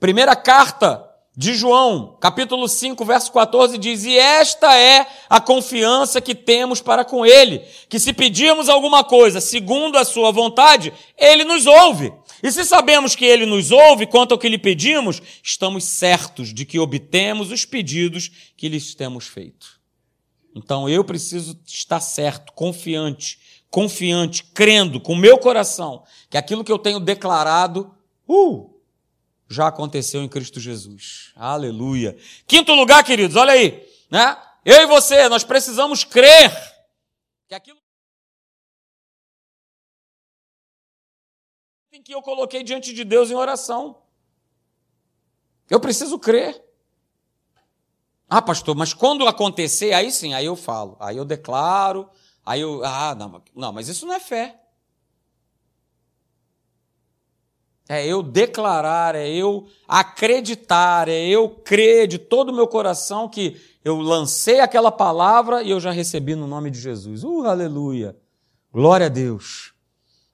[0.02, 6.36] Primeira carta de João, capítulo 5, verso 14, diz: E esta é a confiança que
[6.36, 11.66] temos para com Ele, que se pedirmos alguma coisa segundo a Sua vontade, Ele nos
[11.66, 12.14] ouve.
[12.42, 16.66] E se sabemos que Ele nos ouve quanto ao que lhe pedimos, estamos certos de
[16.66, 19.80] que obtemos os pedidos que lhes temos feito.
[20.56, 26.80] Então eu preciso estar certo, confiante, confiante, crendo com meu coração que aquilo que eu
[26.80, 27.94] tenho declarado,
[28.28, 28.70] uh,
[29.50, 31.32] já aconteceu em Cristo Jesus.
[31.36, 32.16] Aleluia.
[32.48, 34.38] Quinto lugar, queridos, olha aí, né?
[34.64, 36.52] Eu e você, nós precisamos crer
[37.48, 37.80] que aquilo
[42.04, 43.98] que eu coloquei diante de Deus em oração.
[45.70, 46.64] Eu preciso crer.
[48.30, 52.08] Ah, pastor, mas quando acontecer, aí sim, aí eu falo, aí eu declaro,
[52.46, 52.84] aí eu.
[52.86, 54.60] Ah, não, não mas isso não é fé.
[57.88, 63.60] É eu declarar, é eu acreditar, é eu crer de todo o meu coração que
[63.84, 67.24] eu lancei aquela palavra e eu já recebi no nome de Jesus.
[67.24, 68.16] Uh, aleluia!
[68.72, 69.74] Glória a Deus.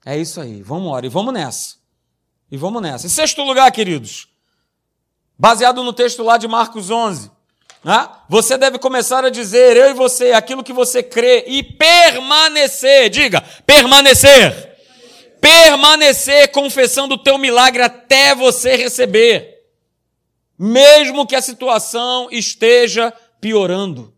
[0.05, 0.61] É isso aí.
[0.61, 1.75] Vamos embora e vamos nessa.
[2.51, 3.07] E vamos nessa.
[3.07, 4.27] Em sexto lugar, queridos,
[5.37, 7.31] baseado no texto lá de Marcos 11,
[7.83, 8.09] né?
[8.29, 13.09] você deve começar a dizer, eu e você, aquilo que você crê e permanecer.
[13.09, 14.75] Diga, permanecer
[15.45, 19.63] permanecer confessando o teu milagre até você receber,
[20.57, 24.11] mesmo que a situação esteja piorando.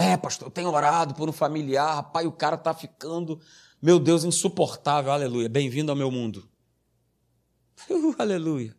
[0.00, 3.38] É, pastor, eu tenho orado por um familiar, rapaz, o cara está ficando,
[3.82, 5.46] meu Deus, insuportável, aleluia.
[5.46, 6.48] Bem-vindo ao meu mundo.
[7.90, 8.74] Uh, aleluia.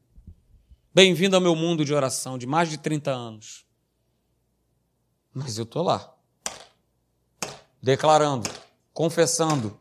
[0.94, 3.66] Bem-vindo ao meu mundo de oração de mais de 30 anos.
[5.32, 6.16] Mas eu estou lá,
[7.82, 8.50] declarando
[8.94, 9.80] confessando,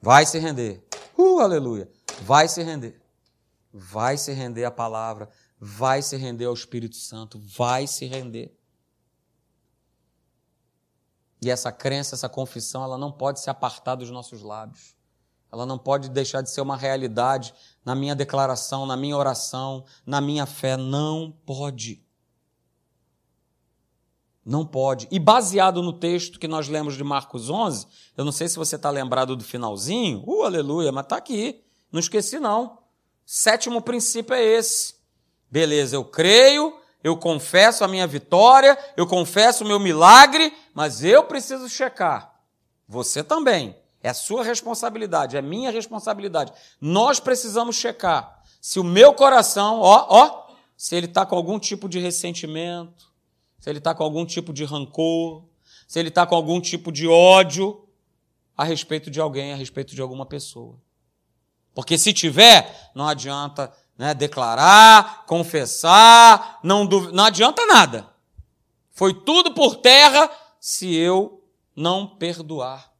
[0.00, 0.86] vai se render.
[1.16, 1.90] Uh, aleluia.
[2.22, 3.00] Vai se render.
[3.72, 8.54] Vai se render à palavra, vai se render ao Espírito Santo, vai se render.
[11.42, 14.94] E essa crença, essa confissão, ela não pode se apartar dos nossos lábios.
[15.52, 17.52] Ela não pode deixar de ser uma realidade
[17.84, 20.76] na minha declaração, na minha oração, na minha fé.
[20.76, 22.00] Não pode.
[24.44, 25.08] Não pode.
[25.10, 28.76] E baseado no texto que nós lemos de Marcos 11, eu não sei se você
[28.76, 31.62] está lembrado do finalzinho, uh, aleluia, mas está aqui.
[31.90, 32.78] Não esqueci, não.
[33.26, 34.94] Sétimo princípio é esse.
[35.50, 41.24] Beleza, eu creio, eu confesso a minha vitória, eu confesso o meu milagre, mas eu
[41.24, 42.34] preciso checar.
[42.88, 43.76] Você também.
[44.04, 46.52] É sua responsabilidade, é minha responsabilidade.
[46.80, 51.88] Nós precisamos checar se o meu coração, ó, ó, se ele está com algum tipo
[51.88, 53.12] de ressentimento,
[53.58, 55.44] se ele está com algum tipo de rancor,
[55.86, 57.84] se ele está com algum tipo de ódio
[58.56, 60.76] a respeito de alguém, a respeito de alguma pessoa.
[61.74, 68.08] Porque se tiver, não adianta né, declarar, confessar, não, não adianta nada.
[68.90, 71.42] Foi tudo por terra se eu
[71.74, 72.92] não perdoar.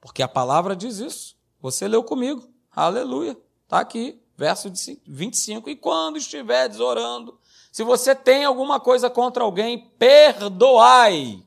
[0.00, 1.36] Porque a palavra diz isso.
[1.60, 2.48] Você leu comigo.
[2.70, 3.36] Aleluia.
[3.64, 4.72] Está aqui, verso
[5.06, 5.68] 25.
[5.68, 7.38] E quando estiveres orando,
[7.70, 11.44] se você tem alguma coisa contra alguém, perdoai.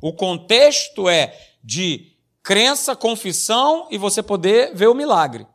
[0.00, 2.12] O contexto é de
[2.42, 5.46] crença, confissão e você poder ver o milagre.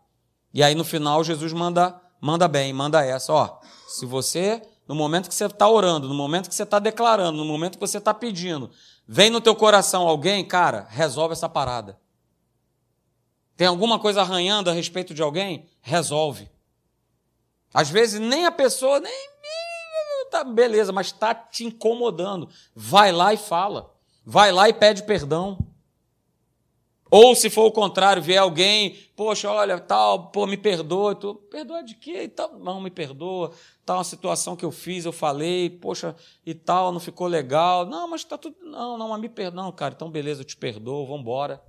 [0.53, 3.59] E aí no final Jesus manda, manda bem, manda essa, ó.
[3.87, 7.45] Se você, no momento que você está orando, no momento que você está declarando, no
[7.45, 8.69] momento que você está pedindo,
[9.07, 11.99] vem no teu coração alguém, cara, resolve essa parada.
[13.55, 15.67] Tem alguma coisa arranhando a respeito de alguém?
[15.81, 16.49] Resolve.
[17.73, 19.13] Às vezes nem a pessoa, nem.
[20.29, 22.49] Tá, beleza, mas está te incomodando.
[22.75, 23.95] Vai lá e fala.
[24.25, 25.57] Vai lá e pede perdão.
[27.09, 31.81] Ou se for o contrário, vier alguém, poxa, olha, tal, pô, me perdoa, tu, perdoa
[31.81, 32.27] de quê?
[32.27, 33.53] Tal, não, me perdoa,
[33.85, 36.15] tal, uma situação que eu fiz, eu falei, poxa,
[36.45, 37.85] e tal, não ficou legal.
[37.85, 40.57] Não, mas tá tudo, não, não, mas me perdoa, não, cara, então beleza, eu te
[40.57, 41.63] perdoo, vamos embora.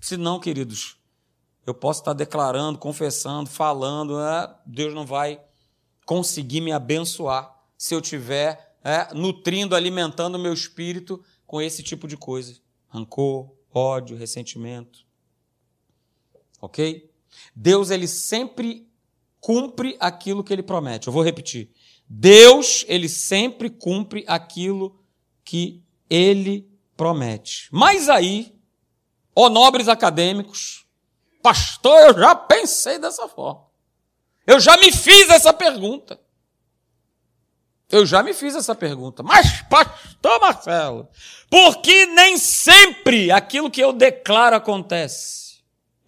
[0.00, 0.96] Se não, queridos,
[1.64, 4.52] eu posso estar declarando, confessando, falando, né?
[4.66, 5.40] Deus não vai
[6.04, 12.08] conseguir me abençoar se eu tiver é, nutrindo, alimentando o meu espírito com esse tipo
[12.08, 12.61] de coisa
[12.92, 15.06] rancor, ódio, ressentimento.
[16.60, 17.10] Ok?
[17.56, 18.86] Deus, ele sempre
[19.40, 21.08] cumpre aquilo que ele promete.
[21.08, 21.70] Eu vou repetir.
[22.06, 25.02] Deus, ele sempre cumpre aquilo
[25.42, 27.68] que ele promete.
[27.72, 28.54] Mas aí,
[29.34, 30.86] ó nobres acadêmicos,
[31.42, 33.66] pastor, eu já pensei dessa forma.
[34.46, 36.20] Eu já me fiz essa pergunta.
[37.92, 39.22] Eu já me fiz essa pergunta.
[39.22, 41.06] Mas, pastor Marcelo,
[41.50, 45.58] por que nem sempre aquilo que eu declaro acontece?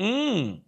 [0.00, 0.58] Hum.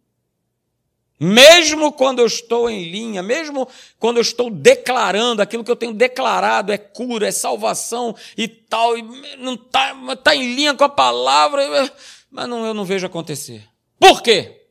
[1.19, 3.67] Mesmo quando eu estou em linha, mesmo
[3.99, 8.99] quando eu estou declarando aquilo que eu tenho declarado é cura, é salvação e tal,
[8.99, 9.03] e
[9.39, 11.91] não está tá em linha com a palavra,
[12.31, 13.67] mas não, eu não vejo acontecer.
[13.99, 14.69] Por quê?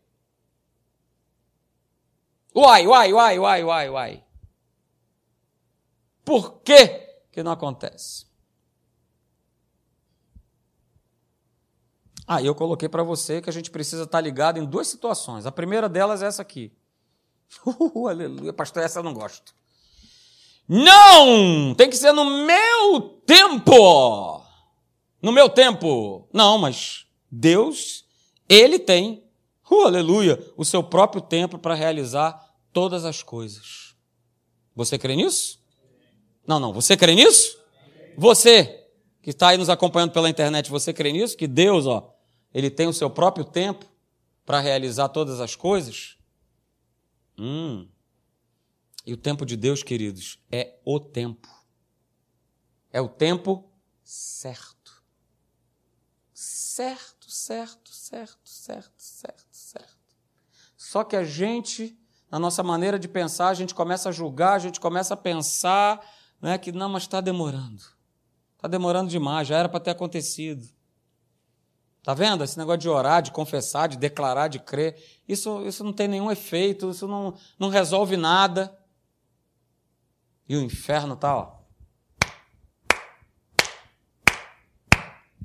[2.53, 4.24] Uai, uai, uai, uai, uai, uai.
[6.25, 6.87] Por que
[7.31, 8.25] que não acontece?
[12.27, 15.45] Ah, eu coloquei para você que a gente precisa estar tá ligado em duas situações.
[15.45, 16.73] A primeira delas é essa aqui.
[17.65, 19.53] Uh, aleluia, pastor, essa eu não gosto.
[20.67, 21.75] Não!
[21.75, 24.43] Tem que ser no meu tempo!
[25.21, 26.27] No meu tempo!
[26.33, 28.03] Não, mas Deus,
[28.49, 29.23] Ele tem,
[29.69, 33.95] uh, aleluia, o seu próprio tempo para realizar todas as coisas.
[34.75, 35.63] Você crê nisso?
[36.47, 36.73] Não, não.
[36.73, 37.57] Você crê nisso?
[38.17, 38.83] Você
[39.21, 41.35] que está aí nos acompanhando pela internet, você crê nisso?
[41.35, 42.15] Que Deus, ó,
[42.53, 43.85] ele tem o seu próprio tempo
[44.45, 46.15] para realizar todas as coisas?
[47.37, 47.87] Hum.
[49.05, 51.49] E o tempo de Deus, queridos, é o tempo.
[52.91, 53.67] É o tempo
[54.03, 55.03] certo.
[56.33, 59.97] Certo, certo, certo, certo, certo, certo.
[60.77, 61.97] Só que a gente,
[62.29, 65.99] na nossa maneira de pensar, a gente começa a julgar, a gente começa a pensar
[66.41, 67.81] né, que não, mas está demorando.
[68.55, 70.67] Está demorando demais, já era para ter acontecido.
[71.99, 72.43] Está vendo?
[72.43, 74.95] Esse negócio de orar, de confessar, de declarar, de crer,
[75.27, 78.77] isso, isso não tem nenhum efeito, isso não, não resolve nada.
[80.47, 81.55] E o inferno está, ó.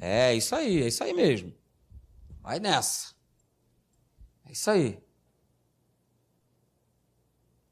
[0.01, 1.55] É isso aí, é isso aí mesmo.
[2.43, 3.15] Vai nessa.
[4.47, 5.03] É isso aí.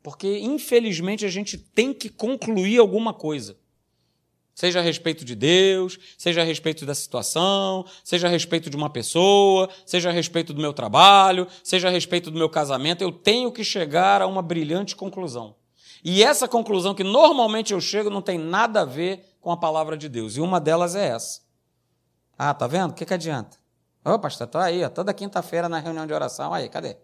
[0.08, 3.58] Porque, infelizmente, a gente tem que concluir alguma coisa.
[4.54, 8.88] Seja a respeito de Deus, seja a respeito da situação, seja a respeito de uma
[8.88, 13.52] pessoa, seja a respeito do meu trabalho, seja a respeito do meu casamento, eu tenho
[13.52, 15.54] que chegar a uma brilhante conclusão.
[16.02, 19.94] E essa conclusão que normalmente eu chego não tem nada a ver com a palavra
[19.94, 20.38] de Deus.
[20.38, 21.42] E uma delas é essa.
[22.38, 22.92] Ah, tá vendo?
[22.92, 23.58] O que, que adianta?
[24.02, 26.54] Ô, pastor, tá aí, ó, toda quinta-feira na reunião de oração.
[26.54, 26.96] Aí, cadê?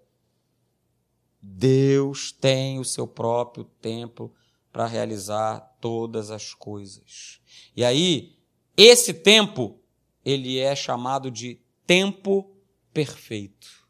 [1.46, 4.34] Deus tem o seu próprio tempo
[4.72, 7.40] para realizar todas as coisas.
[7.76, 8.38] E aí,
[8.74, 9.78] esse tempo,
[10.24, 12.56] ele é chamado de tempo
[12.94, 13.86] perfeito.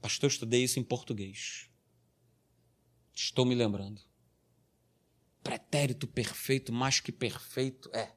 [0.00, 1.68] Pastor, eu estudei isso em português.
[3.12, 4.00] Estou me lembrando.
[5.42, 8.14] Pretérito perfeito, mais que perfeito, é.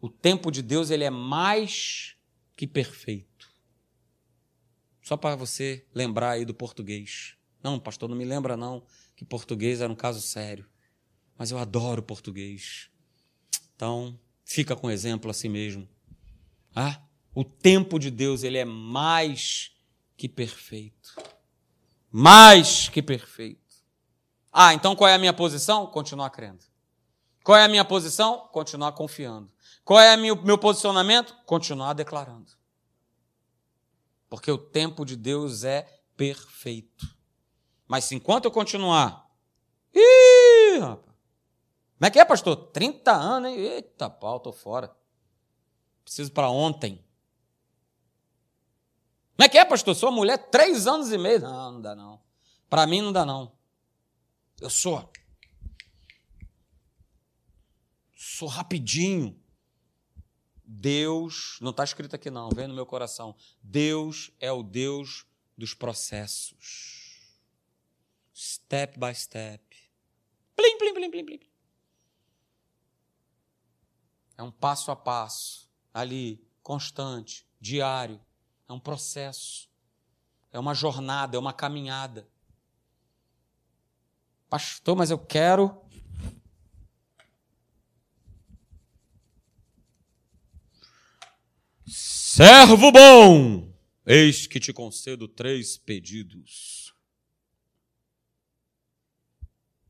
[0.00, 2.14] O tempo de Deus, ele é mais
[2.54, 3.49] que perfeito.
[5.10, 7.34] Só para você lembrar aí do português.
[7.60, 8.84] Não, pastor, não me lembra não
[9.16, 10.64] que português era um caso sério.
[11.36, 12.88] Mas eu adoro português.
[13.74, 15.88] Então, fica com exemplo assim mesmo.
[16.72, 17.02] Ah,
[17.34, 19.72] o tempo de Deus, ele é mais
[20.16, 21.16] que perfeito.
[22.08, 23.82] Mais que perfeito.
[24.52, 25.88] Ah, então qual é a minha posição?
[25.88, 26.62] Continuar crendo.
[27.42, 28.46] Qual é a minha posição?
[28.52, 29.50] Continuar confiando.
[29.84, 31.34] Qual é o meu posicionamento?
[31.46, 32.59] Continuar declarando.
[34.30, 35.82] Porque o tempo de Deus é
[36.16, 37.06] perfeito.
[37.86, 39.28] Mas se enquanto eu continuar.
[39.92, 41.16] Ih, rapaz.
[41.98, 42.56] Como é que é, pastor?
[42.56, 43.58] 30 anos, hein?
[43.58, 44.96] Eita, pau, tô fora.
[46.04, 47.04] Preciso para ontem.
[49.36, 49.94] Como é que é, pastor?
[49.94, 51.40] Sua mulher, três anos e meio.
[51.40, 52.22] Não, não dá não.
[52.68, 53.52] Para mim não dá não.
[54.60, 55.10] Eu sou.
[58.14, 59.39] Sou rapidinho.
[60.72, 63.34] Deus, não está escrito aqui não, vem no meu coração.
[63.60, 65.26] Deus é o Deus
[65.58, 67.28] dos processos.
[68.32, 69.64] step by step.
[70.54, 71.40] Plim, plim, plim, plim, plim.
[74.38, 78.20] É um passo a passo, ali, constante, diário.
[78.68, 79.68] É um processo.
[80.52, 82.28] É uma jornada, é uma caminhada.
[84.48, 85.82] Pastor, mas eu quero.
[91.92, 93.68] Servo bom,
[94.06, 96.94] eis que te concedo três pedidos.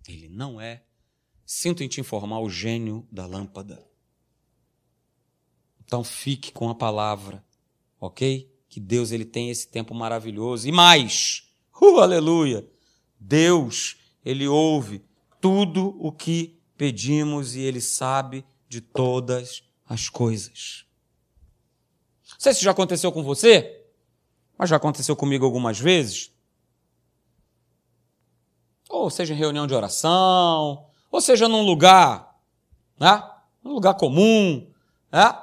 [0.08, 0.82] Ele não é,
[1.44, 3.86] sinto em te informar, o gênio da lâmpada.
[5.84, 7.44] Então fique com a palavra,
[8.00, 8.50] ok?
[8.66, 10.66] Que Deus ele tem esse tempo maravilhoso.
[10.66, 12.66] E mais, uh, aleluia!
[13.18, 15.04] Deus, ele ouve
[15.38, 20.88] tudo o que pedimos e ele sabe de todas as coisas.
[22.40, 23.84] Não sei se já aconteceu com você,
[24.56, 26.32] mas já aconteceu comigo algumas vezes.
[28.88, 32.34] Ou seja em reunião de oração, ou seja num lugar,
[32.98, 33.22] né?
[33.62, 34.66] Um lugar comum,
[35.12, 35.38] né?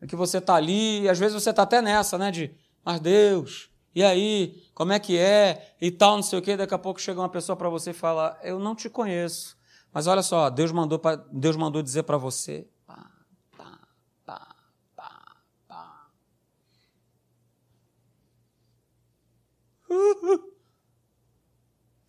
[0.00, 2.32] É que você está ali, e às vezes você está até nessa, né?
[2.32, 2.52] De,
[2.84, 5.76] mas Deus, e aí, como é que é?
[5.80, 6.56] E tal, não sei o quê.
[6.56, 9.56] Daqui a pouco chega uma pessoa para você e fala: Eu não te conheço.
[9.92, 12.68] Mas olha só, Deus mandou, pra, Deus mandou dizer para você.
[12.86, 13.10] Pá,
[13.56, 13.78] pá,
[14.26, 14.54] pá,
[14.96, 16.06] pá, pá.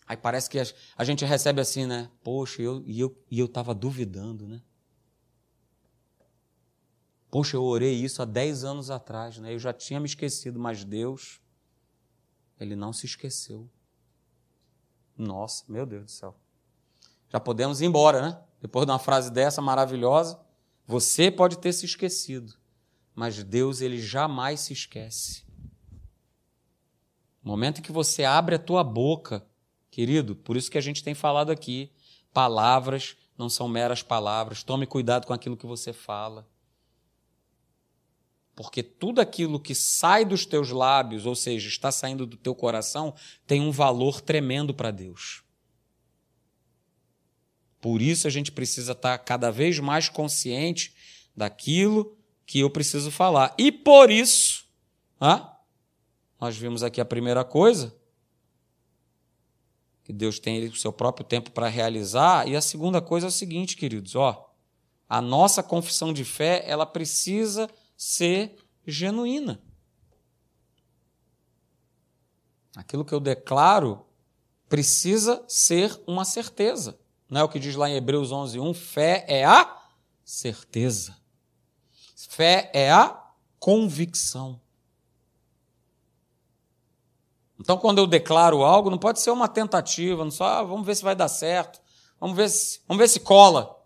[0.09, 0.59] Aí parece que
[0.97, 2.09] a, gente recebe assim, né?
[2.23, 4.61] Poxa, eu, e eu estava eu duvidando, né?
[7.29, 9.53] Poxa, eu orei isso há 10 anos atrás, né?
[9.53, 11.39] Eu já tinha me esquecido, mas Deus,
[12.59, 13.69] Ele não se esqueceu.
[15.15, 16.35] Nossa, meu Deus do céu.
[17.29, 18.41] Já podemos ir embora, né?
[18.59, 20.39] Depois de uma frase dessa maravilhosa,
[20.87, 22.57] você pode ter se esquecido,
[23.13, 25.48] mas Deus, Ele jamais se esquece.
[27.43, 29.45] No momento que você abre a tua boca,
[29.89, 31.91] querido, por isso que a gente tem falado aqui,
[32.33, 34.63] palavras não são meras palavras.
[34.63, 36.47] Tome cuidado com aquilo que você fala.
[38.53, 43.15] Porque tudo aquilo que sai dos teus lábios, ou seja, está saindo do teu coração,
[43.47, 45.43] tem um valor tremendo para Deus.
[47.79, 50.93] Por isso a gente precisa estar cada vez mais consciente
[51.33, 53.55] daquilo que eu preciso falar.
[53.57, 54.65] E por isso,
[55.21, 55.57] ah,
[56.39, 57.95] nós vimos aqui a primeira coisa,
[60.03, 63.31] que Deus tem o seu próprio tempo para realizar, e a segunda coisa é o
[63.31, 64.49] seguinte, queridos, ó,
[65.07, 69.61] a nossa confissão de fé, ela precisa ser genuína.
[72.75, 74.05] Aquilo que eu declaro
[74.69, 76.99] precisa ser uma certeza.
[77.29, 79.79] Não é o que diz lá em Hebreus 11:1, fé é a
[80.23, 81.17] certeza.
[82.15, 84.61] Fé é a convicção.
[87.59, 90.95] Então, quando eu declaro algo, não pode ser uma tentativa, não só, ah, vamos ver
[90.95, 91.81] se vai dar certo,
[92.19, 93.77] vamos ver se, vamos ver se cola.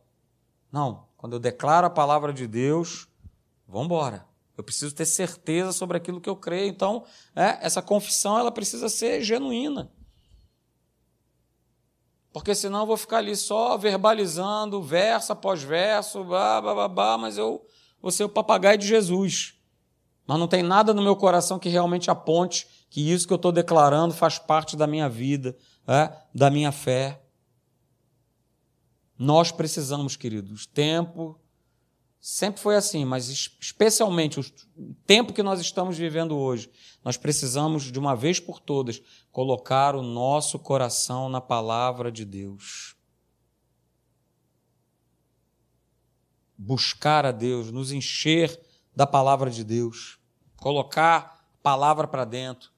[0.71, 3.07] Não, quando eu declaro a palavra de Deus,
[3.73, 4.23] Vamos embora.
[4.55, 6.69] Eu preciso ter certeza sobre aquilo que eu creio.
[6.69, 7.03] Então,
[7.35, 9.91] é, essa confissão ela precisa ser genuína.
[12.31, 17.17] Porque senão eu vou ficar ali só verbalizando verso após verso, blá, blá, blá, blá,
[17.17, 17.65] mas eu
[17.99, 19.55] vou ser o papagaio de Jesus.
[20.27, 23.51] Mas não tem nada no meu coração que realmente aponte que isso que eu estou
[23.51, 27.23] declarando faz parte da minha vida, é, da minha fé.
[29.17, 31.39] Nós precisamos, queridos, tempo
[32.19, 33.27] Sempre foi assim, mas
[33.59, 34.45] especialmente o
[35.05, 36.71] tempo que nós estamos vivendo hoje,
[37.03, 42.95] nós precisamos, de uma vez por todas, colocar o nosso coração na palavra de Deus.
[46.57, 48.57] Buscar a Deus, nos encher
[48.95, 50.17] da palavra de Deus,
[50.55, 52.72] colocar palavra para dentro,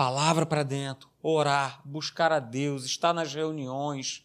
[0.00, 4.24] palavra para dentro, orar, buscar a Deus, estar nas reuniões,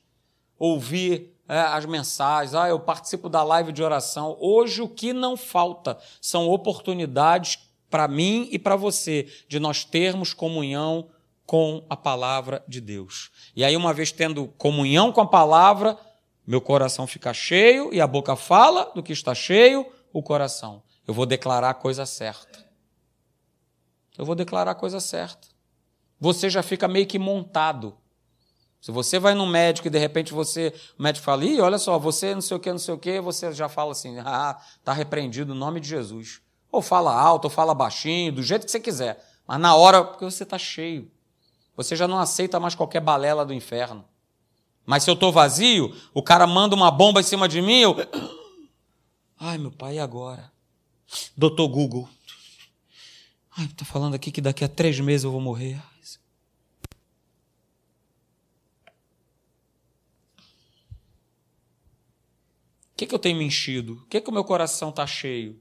[0.57, 4.37] ouvir é, as mensagens, ah, eu participo da live de oração.
[4.39, 7.59] Hoje o que não falta são oportunidades
[7.89, 11.09] para mim e para você de nós termos comunhão
[11.45, 13.29] com a palavra de Deus.
[13.53, 15.97] E aí, uma vez tendo comunhão com a palavra,
[16.47, 20.81] meu coração fica cheio e a boca fala do que está cheio, o coração.
[21.05, 22.63] Eu vou declarar a coisa certa.
[24.17, 25.53] Eu vou declarar a coisa certa.
[26.19, 27.97] Você já fica meio que montado
[28.85, 31.97] se você vai no médico e de repente você, o médico fala, Ih, olha só,
[31.97, 34.93] você não sei o que, não sei o que, você já fala assim, ah, está
[34.93, 36.39] repreendido no nome de Jesus.
[36.71, 39.27] Ou fala alto, ou fala baixinho, do jeito que você quiser.
[39.47, 41.09] Mas na hora, porque você está cheio.
[41.75, 44.05] Você já não aceita mais qualquer balela do inferno.
[44.85, 47.95] Mas se eu estou vazio, o cara manda uma bomba em cima de mim, eu.
[49.39, 50.51] Ai, meu pai, e agora?
[51.35, 52.07] Doutor Google.
[53.57, 55.81] Ai, está falando aqui que daqui a três meses eu vou morrer.
[62.95, 63.93] Que, que eu tenho me enchido?
[63.93, 65.59] O que, que o meu coração está cheio?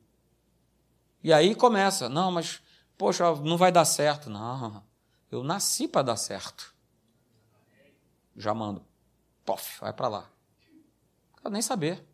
[1.23, 2.61] E aí começa, não, mas,
[2.97, 4.31] poxa, não vai dar certo.
[4.31, 4.83] Não,
[5.31, 6.75] eu nasci para dar certo.
[8.37, 8.85] Já mando.
[9.45, 10.31] Pof, vai para lá.
[11.31, 12.05] Não quero nem saber.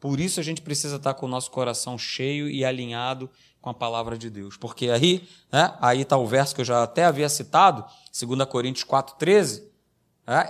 [0.00, 3.28] Por isso a gente precisa estar com o nosso coração cheio e alinhado
[3.60, 4.56] com a palavra de Deus.
[4.56, 7.84] Porque aí, né, aí está o verso que eu já até havia citado,
[8.18, 9.68] 2 Coríntios 4,13, né,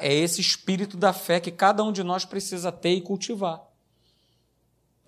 [0.01, 3.63] é esse espírito da fé que cada um de nós precisa ter e cultivar.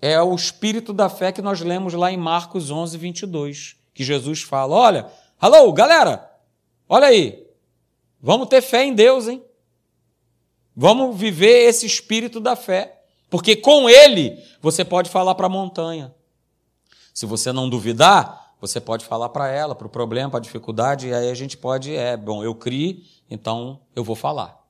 [0.01, 4.41] É o espírito da fé que nós lemos lá em Marcos 11, 22, que Jesus
[4.41, 6.31] fala: Olha, alô, galera,
[6.87, 7.45] olha aí,
[8.19, 9.43] vamos ter fé em Deus, hein?
[10.75, 13.01] Vamos viver esse espírito da fé.
[13.29, 16.13] Porque com ele você pode falar para a montanha.
[17.13, 21.07] Se você não duvidar, você pode falar para ela, para o problema, para a dificuldade,
[21.07, 24.60] e aí a gente pode, é, bom, eu criei, então eu vou falar.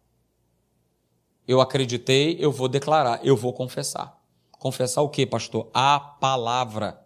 [1.51, 4.17] Eu acreditei, eu vou declarar, eu vou confessar.
[4.51, 5.69] Confessar o que, pastor?
[5.73, 7.01] A palavra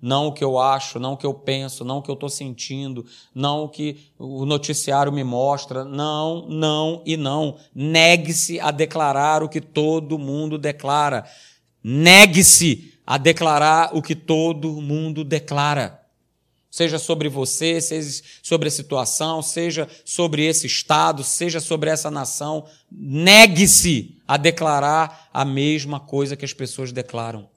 [0.00, 2.28] não o que eu acho, não o que eu penso, não o que eu estou
[2.28, 5.84] sentindo, não o que o noticiário me mostra.
[5.84, 7.56] Não, não e não.
[7.74, 11.24] Negue-se a declarar o que todo mundo declara.
[11.82, 15.99] Negue-se a declarar o que todo mundo declara.
[16.70, 22.64] Seja sobre você, seja sobre a situação, seja sobre esse estado, seja sobre essa nação.
[22.90, 27.48] Negue-se a declarar a mesma coisa que as pessoas declaram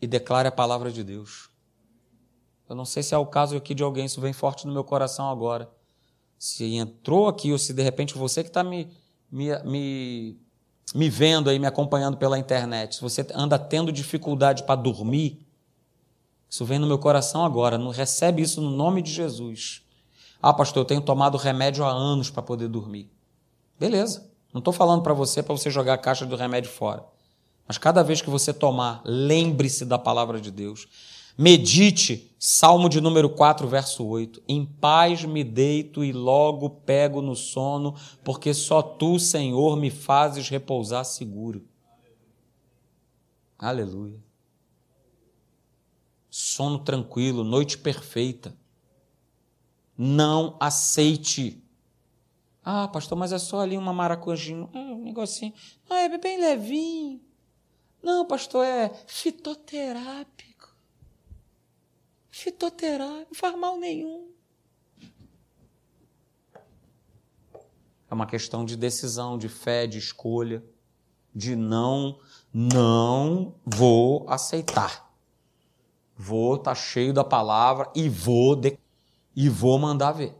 [0.00, 1.48] e declare a palavra de Deus.
[2.68, 4.82] Eu não sei se é o caso aqui de alguém, isso vem forte no meu
[4.82, 5.70] coração agora.
[6.36, 8.90] Se entrou aqui, ou se de repente você que está me,
[9.30, 10.40] me, me,
[10.92, 15.46] me vendo aí, me acompanhando pela internet, se você anda tendo dificuldade para dormir,
[16.52, 17.78] isso vem no meu coração agora.
[17.78, 19.80] Não recebe isso no nome de Jesus.
[20.42, 23.10] Ah, pastor, eu tenho tomado remédio há anos para poder dormir.
[23.80, 24.30] Beleza.
[24.52, 27.06] Não estou falando para você para você jogar a caixa do remédio fora.
[27.66, 30.86] Mas cada vez que você tomar, lembre-se da palavra de Deus.
[31.38, 34.42] Medite, Salmo de número 4, verso 8.
[34.46, 40.50] Em paz me deito e logo pego no sono, porque só tu, Senhor, me fazes
[40.50, 41.64] repousar seguro.
[43.58, 44.31] Aleluia.
[46.34, 48.56] Sono tranquilo, noite perfeita.
[49.98, 51.62] Não aceite.
[52.64, 55.52] Ah, pastor, mas é só ali uma maracujinha, um negocinho.
[55.90, 57.20] Ah, é bem levinho.
[58.02, 60.74] Não, pastor, é fitoterápico.
[62.30, 64.32] Fitoterápico, não faz mal nenhum.
[68.10, 70.64] É uma questão de decisão, de fé, de escolha,
[71.34, 72.18] de não,
[72.50, 75.01] não vou aceitar.
[76.22, 78.78] Vou estar tá cheio da palavra e vou de,
[79.34, 80.36] e vou mandar ver.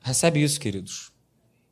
[0.00, 1.12] Recebe isso, queridos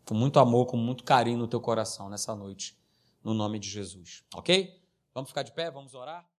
[0.06, 2.78] com muito amor, com muito carinho no teu coração nessa noite,
[3.22, 4.24] no nome de Jesus.
[4.34, 4.80] Ok?
[5.12, 6.26] Vamos ficar de pé, vamos orar?